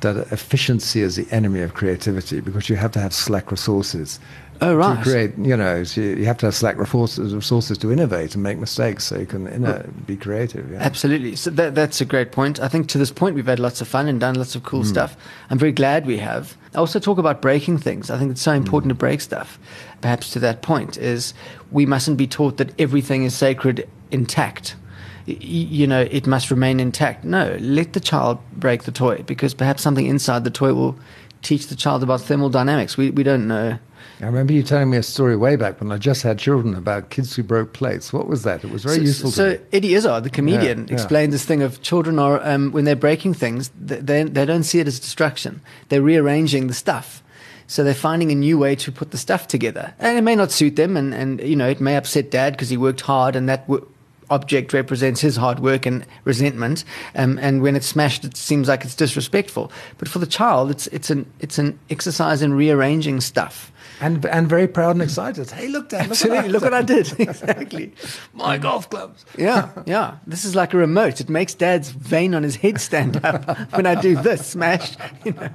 [0.00, 4.20] that efficiency is the enemy of creativity because you have to have slack resources.
[4.62, 4.96] Oh, right.
[4.96, 8.42] To create, you know, so you have to have slack resources, resources to innovate and
[8.42, 10.70] make mistakes so you can inno- be creative.
[10.70, 10.78] Yeah.
[10.80, 11.34] Absolutely.
[11.36, 12.60] So that, that's a great point.
[12.60, 14.82] I think to this point, we've had lots of fun and done lots of cool
[14.82, 14.86] mm.
[14.86, 15.16] stuff.
[15.48, 16.58] I'm very glad we have.
[16.74, 18.10] I also talk about breaking things.
[18.10, 18.96] I think it's so important mm.
[18.96, 19.58] to break stuff.
[20.02, 21.32] Perhaps to that point is
[21.70, 24.76] we mustn't be taught that everything is sacred intact
[25.26, 27.24] you know, it must remain intact.
[27.24, 30.98] No, let the child break the toy because perhaps something inside the toy will
[31.42, 32.96] teach the child about thermodynamics.
[32.96, 33.78] We, we don't know.
[34.20, 37.08] I remember you telling me a story way back when I just had children about
[37.08, 38.12] kids who broke plates.
[38.12, 38.62] What was that?
[38.64, 39.30] It was very so, useful.
[39.30, 42.96] So Eddie Izzard, the comedian, yeah, explained this thing of children are um, when they're
[42.96, 45.62] breaking things, they they don't see it as destruction.
[45.88, 47.22] They're rearranging the stuff.
[47.66, 50.50] So they're finding a new way to put the stuff together, and it may not
[50.50, 53.48] suit them, and, and you know it may upset dad because he worked hard, and
[53.48, 53.86] that w-
[54.30, 58.84] object represents his hard work and resentment, um, and when it's smashed, it seems like
[58.84, 59.70] it's disrespectful.
[59.98, 63.72] But for the child, it's it's an it's an exercise in rearranging stuff.
[64.02, 65.50] And, and very proud and excited.
[65.50, 66.08] Hey, look, Dad!
[66.08, 67.12] Absolutely, look what I did.
[67.20, 67.92] exactly,
[68.32, 69.26] my golf clubs.
[69.36, 70.16] Yeah, yeah.
[70.26, 71.20] This is like a remote.
[71.20, 74.96] It makes Dad's vein on his head stand up when I do this smash.
[75.24, 75.50] You know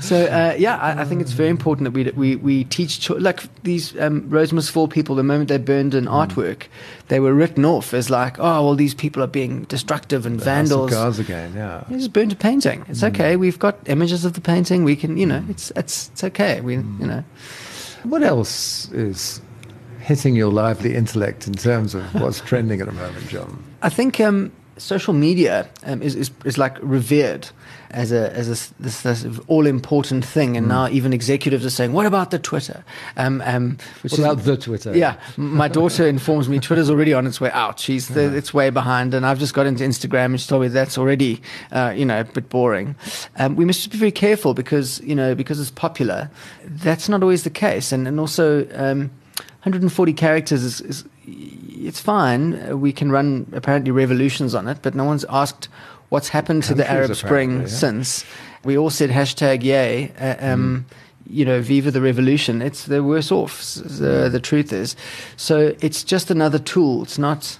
[0.00, 3.14] so uh, yeah, I, I, think it's very important that we we we teach cho-
[3.14, 5.16] like these um, must fall people.
[5.16, 6.10] The moment they burned an mm.
[6.10, 6.64] artwork,
[7.08, 10.44] they were written off as like, oh well, these people are being destructive and the
[10.44, 10.92] vandals.
[10.92, 11.84] House again, yeah.
[11.88, 12.84] They just burned a painting.
[12.88, 13.08] It's mm.
[13.08, 13.36] okay.
[13.36, 14.84] We've got images of the painting.
[14.84, 15.50] We can, you know, mm.
[15.50, 16.60] it's it's it's okay.
[16.60, 17.00] We, mm.
[17.00, 17.24] you know.
[18.04, 19.40] What else is
[20.00, 23.62] hitting your lively intellect in terms of what's trending at the moment, John?
[23.82, 27.48] I think um, social media um, is, is, is like revered
[27.90, 30.70] as a as a, this, this all important thing, and mm.
[30.70, 32.84] now even executives are saying, "What about the Twitter?"
[33.16, 34.96] Um, um, what is, about the Twitter?
[34.96, 37.80] Yeah, my daughter informs me Twitter's already on its way out.
[37.80, 38.32] She's the, yeah.
[38.32, 41.40] it's way behind, and I've just got into Instagram, and she told me that's already
[41.72, 42.94] uh, you know a bit boring.
[43.36, 46.30] Um, we must be very careful because you know because it's popular.
[46.64, 48.66] That's not always the case, and and also.
[49.62, 52.80] 140 um, characters is, is it's fine.
[52.80, 55.68] We can run apparently revolutions on it, but no one's asked
[56.08, 57.66] what's happened to the Arab Spring yeah.
[57.66, 58.24] since.
[58.64, 60.12] We all said hashtag yay.
[60.18, 60.94] Uh, um, mm.
[61.30, 62.62] You know, viva the revolution.
[62.62, 63.62] It's they're worse off.
[63.74, 64.96] The, the truth is,
[65.36, 67.02] so it's just another tool.
[67.02, 67.58] It's not.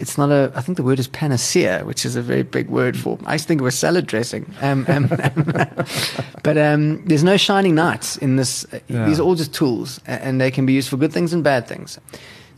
[0.00, 0.50] It's not a.
[0.56, 3.16] I think the word is panacea, which is a very big word for.
[3.24, 4.52] I think it was salad dressing.
[4.60, 5.06] Um, um,
[6.42, 8.66] but um, there's no shining knights in this.
[8.88, 9.06] Yeah.
[9.06, 11.68] These are all just tools, and they can be used for good things and bad
[11.68, 12.00] things.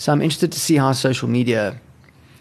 [0.01, 1.79] So I'm interested to see how social media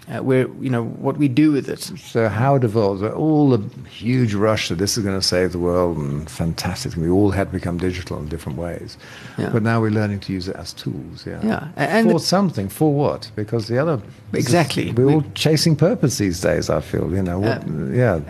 [0.07, 1.81] uh, where you know what we do with it.
[1.81, 5.59] So how it evolves, all the huge rush that this is going to save the
[5.59, 8.97] world and fantastic, we all had to become digital in different ways.
[9.37, 9.49] Yeah.
[9.49, 11.27] But now we're learning to use it as tools.
[11.27, 13.29] Yeah, yeah, and for something, for what?
[13.35, 16.69] Because the other exactly, is, we're we, all chasing purpose these days.
[16.69, 18.21] I feel you know, what, uh, yeah.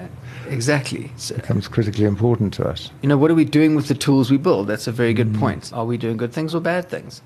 [0.50, 1.12] Exactly.
[1.18, 2.92] So, becomes critically important to us.
[3.02, 4.68] You know, what are we doing with the tools we build?
[4.68, 5.40] That's a very good mm.
[5.40, 5.72] point.
[5.74, 7.22] Are we doing good things or bad things?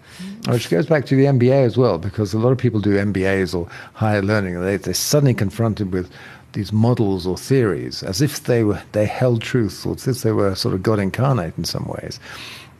[0.47, 3.55] Which goes back to the MBA as well, because a lot of people do MBAs
[3.55, 6.11] or higher learning, and they, they're suddenly confronted with
[6.53, 10.31] these models or theories as if they were they held truth or as if they
[10.31, 12.19] were sort of God incarnate in some ways.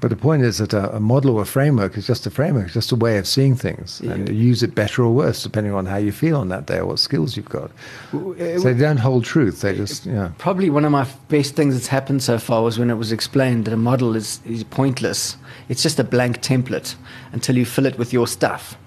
[0.03, 2.65] But the point is that a, a, model or a framework is just a framework,
[2.65, 4.11] it's just a way of seeing things, yeah.
[4.11, 6.79] and you use it better or worse depending on how you feel on that day
[6.79, 7.71] or what skills you've got.
[8.11, 9.61] so they don't hold truth.
[9.61, 10.31] They just yeah.
[10.39, 13.63] Probably one of my best things that's happened so far was when it was explained
[13.63, 15.37] that a model is, is pointless.
[15.69, 16.95] It's just a blank template
[17.31, 18.77] until you fill it with your stuff,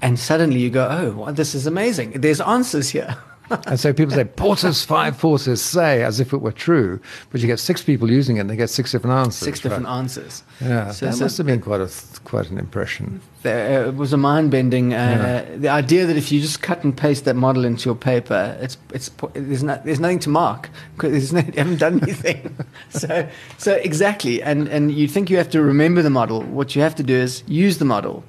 [0.00, 2.20] and suddenly you go, "Oh, well, this is amazing!
[2.20, 3.16] There's answers here."
[3.66, 7.00] and so people say Porter's five forces say as if it were true,
[7.30, 9.36] but you get six people using it and they get six different answers.
[9.36, 9.98] Six different right?
[9.98, 10.42] answers.
[10.60, 11.90] Yeah, so, that so must have been quite a
[12.24, 13.20] quite an impression.
[13.42, 14.94] There, uh, it was a mind bending.
[14.94, 15.56] Uh, yeah.
[15.56, 18.78] The idea that if you just cut and paste that model into your paper, it's
[18.92, 22.56] it's there's not there's nothing to mark because no, you haven't done anything.
[22.90, 23.28] so
[23.58, 26.42] so exactly, and and you think you have to remember the model.
[26.42, 28.24] What you have to do is use the model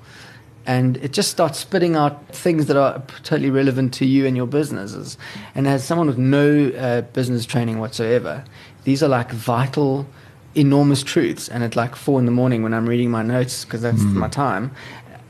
[0.65, 4.47] and it just starts spitting out things that are totally relevant to you and your
[4.47, 5.17] businesses.
[5.55, 8.45] And as someone with no uh, business training whatsoever,
[8.85, 10.05] these are like vital,
[10.55, 11.49] enormous truths.
[11.49, 14.13] And at like four in the morning when I'm reading my notes, because that's mm.
[14.13, 14.71] my time,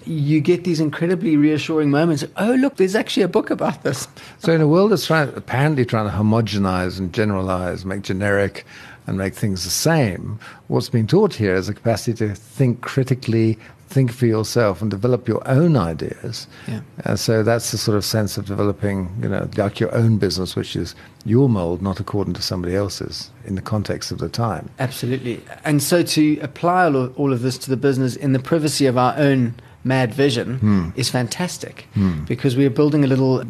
[0.06, 2.26] you get these incredibly reassuring moments.
[2.38, 4.08] Oh, look, there's actually a book about this.
[4.40, 8.66] So, in a world that's trying, apparently trying to homogenize and generalize, make generic
[9.08, 10.40] and make things the same.
[10.68, 13.60] What's being taught here is a capacity to think critically,
[13.94, 16.48] think for yourself and develop your own ideas.
[16.68, 16.82] Yeah.
[17.06, 20.56] And so that's the sort of sense of developing, you know, like your own business,
[20.56, 24.70] which is your mold, not according to somebody else's in the context of the time.
[24.80, 25.44] Absolutely.
[25.64, 28.88] And so to apply all of, all of this to the business in the privacy
[28.88, 30.90] of our own mad vision Hmm.
[30.96, 31.88] is fantastic
[32.28, 33.44] because we are building a little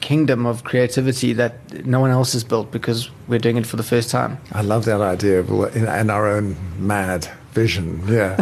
[0.00, 1.52] kingdom of creativity that
[1.86, 4.36] no one else has built because we're doing it for the first time.
[4.52, 8.02] I love that idea of in, in our own mad vision.
[8.06, 8.36] Yeah.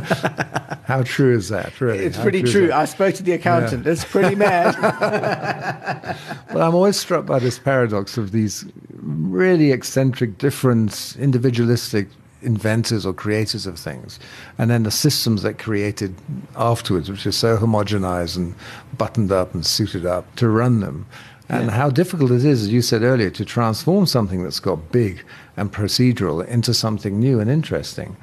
[0.87, 2.05] How true is that, really?
[2.05, 2.73] It's How pretty is true.
[2.73, 3.87] I spoke to the accountant.
[3.87, 4.75] It's pretty mad.
[6.53, 8.65] Well, I'm always struck by this paradox of these
[9.03, 12.09] really eccentric, different, individualistic
[12.47, 14.19] inventors or creators of things,
[14.59, 16.15] and then the systems that created
[16.57, 18.55] afterwards, which are so homogenized and
[18.97, 21.05] buttoned up and suited up to run them.
[21.49, 21.73] And Yeah.
[21.77, 25.23] how difficult it is, as you said earlier, to transform something that's got big
[25.57, 28.17] and procedural into something new and interesting.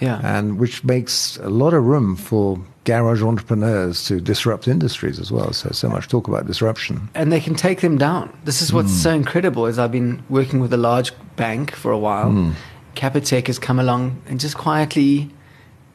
[0.00, 0.18] Yeah.
[0.24, 5.52] And which makes a lot of room for garage entrepreneurs to disrupt industries as well.
[5.52, 7.10] So, so much talk about disruption.
[7.14, 8.30] and they can take them down.
[8.46, 9.02] This is what's Hmm.
[9.06, 12.30] so incredible is I've been working with a large bank for a while.
[12.30, 12.50] Hmm.
[12.94, 15.30] Capitec has come along and just quietly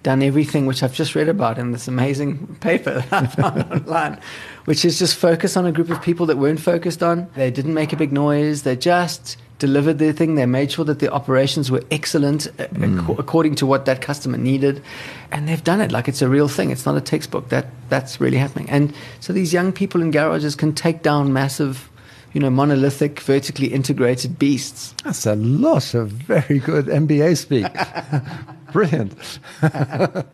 [0.05, 4.21] done everything which I've just read about in this amazing paper that I found online,
[4.65, 7.27] which is just focus on a group of people that weren't focused on.
[7.35, 8.61] They didn't make a big noise.
[8.61, 10.35] They just delivered their thing.
[10.35, 12.99] They made sure that the operations were excellent uh, hmm.
[12.99, 14.83] ac- according to what that customer needed.
[15.31, 16.69] And they've done it like it's a real thing.
[16.69, 17.49] It's not a textbook.
[17.49, 18.69] That that's really happening.
[18.69, 21.89] And so these young people in garages can take down massive,
[22.35, 24.93] you know, monolithic, vertically integrated beasts.
[25.03, 27.65] That's a lot of very good MBA speak.
[28.71, 29.39] Brilliant.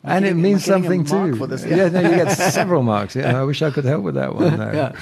[0.03, 1.45] and it means am I getting something too.
[1.47, 1.63] this?
[1.63, 1.75] yeah.
[1.75, 1.87] Yeah.
[1.89, 3.15] no, you get several marks.
[3.15, 4.57] Yeah, I wish I could help with that one.
[4.57, 4.71] No.
[4.73, 4.93] Yeah.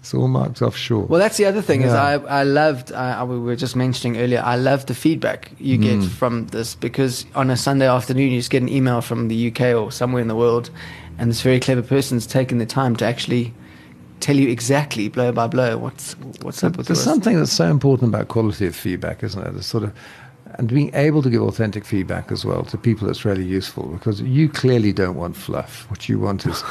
[0.00, 1.04] It's all marks offshore.
[1.06, 4.20] Well, that's the other thing is I I loved I, I, we were just mentioning
[4.20, 6.08] earlier I love the feedback you get Mm.
[6.10, 9.74] from this because on a Sunday afternoon you just get an email from the UK
[9.74, 10.68] or somewhere in the world,
[11.16, 13.54] and this very clever person's taken the time to actually
[14.24, 18.08] tell you exactly blow by blow what's what's up with There's something that's so important
[18.14, 19.52] about quality of feedback, isn't it?
[19.52, 19.92] The sort of
[20.56, 24.20] and being able to give authentic feedback as well to people that's really useful because
[24.22, 25.88] you clearly don't want fluff.
[25.90, 26.62] What you want is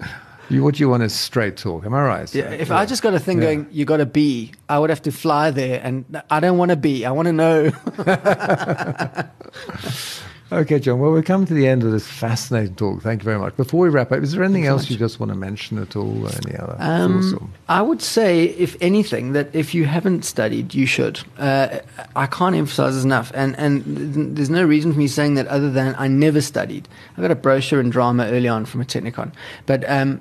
[0.50, 1.84] you, what you want is straight talk.
[1.84, 2.34] Am I right?
[2.34, 3.44] Yeah, if I just got a thing Yeah.
[3.46, 6.70] going, you got a B, I would have to fly there, and I don't want
[6.70, 7.04] a B.
[7.04, 7.72] I want to know.
[10.52, 10.98] Okay, John.
[10.98, 13.02] Well, we're coming to the end of this fascinating talk.
[13.02, 13.56] Thank you very much.
[13.56, 16.26] Before we wrap up, is there anything else you just want to mention at all?
[16.26, 20.86] Or any other Um, I would say, if anything, that if you haven't studied, you
[20.86, 21.20] should.
[21.38, 21.78] Uh,
[22.16, 25.70] I can't emphasize this enough, and and there's no reason for me saying that other
[25.70, 26.88] than I never studied.
[27.16, 29.32] I got a brochure in drama early on from a Technikon,
[29.66, 29.88] but.
[29.88, 30.20] Um,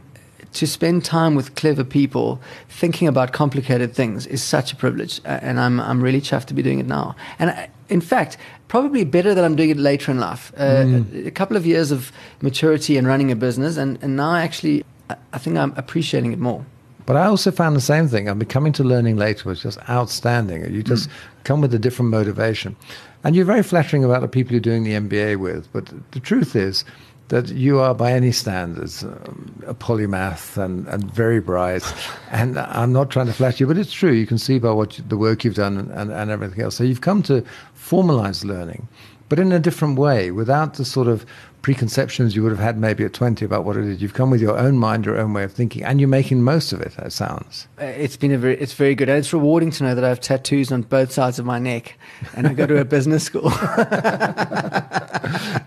[0.51, 5.59] to spend time with clever people thinking about complicated things is such a privilege, and
[5.59, 7.15] I'm I'm really chuffed to be doing it now.
[7.37, 10.53] And I, in fact, probably better that I'm doing it later in life.
[10.57, 14.35] Uh, a, a couple of years of maturity and running a business, and, and now
[14.35, 16.65] actually, I, I think I'm appreciating it more.
[17.05, 18.29] But I also found the same thing.
[18.29, 20.71] I mean, coming to learning later was just outstanding.
[20.71, 21.09] You just
[21.43, 22.75] come with a different motivation.
[23.23, 25.67] And you're very flattering about the people you're doing the MBA with.
[25.73, 26.85] But the truth is
[27.29, 31.83] that you are, by any standards, um, a polymath and, and very bright.
[32.31, 34.11] and I'm not trying to flatter you, but it's true.
[34.11, 36.75] You can see by what you, the work you've done and, and, and everything else.
[36.75, 37.43] So you've come to
[37.77, 38.87] formalize learning,
[39.29, 41.25] but in a different way, without the sort of
[41.61, 44.01] preconceptions you would have had maybe at 20 about what it is.
[44.01, 46.71] You've come with your own mind, your own way of thinking, and you're making most
[46.73, 47.67] of it, it sounds.
[47.79, 50.09] Uh, It's been a very, it's very good, and it's rewarding to know that I
[50.09, 51.97] have tattoos on both sides of my neck,
[52.35, 53.51] and I go to a business school.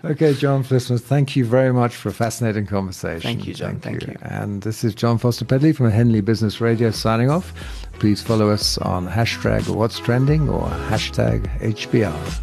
[0.05, 3.21] Okay, John Flissman, thank you very much for a fascinating conversation.
[3.21, 3.79] Thank you, John.
[3.79, 4.15] Thank you.
[4.21, 7.53] And this is Jon Foster-Pedley from Henley Business Radio signing off.
[7.99, 12.41] Please follow us on hashtag What's Trending or hashtag HBR.